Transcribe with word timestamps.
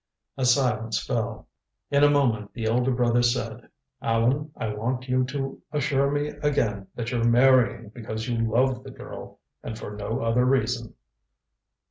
A 0.35 0.45
silence 0.45 0.99
fell. 1.05 1.47
In 1.91 2.03
a 2.03 2.09
moment 2.09 2.53
the 2.55 2.65
elder 2.65 2.89
brother 2.89 3.21
said: 3.21 3.69
"Allan, 4.01 4.49
I 4.57 4.69
want 4.73 5.07
you 5.07 5.23
to 5.25 5.61
assure 5.71 6.09
me 6.09 6.29
again 6.41 6.87
that 6.95 7.11
you're 7.11 7.23
marrying 7.23 7.89
because 7.89 8.27
you 8.27 8.37
love 8.39 8.83
the 8.83 8.89
girl 8.89 9.37
and 9.61 9.77
for 9.77 9.95
no 9.95 10.21
other 10.23 10.43
reason." 10.43 10.95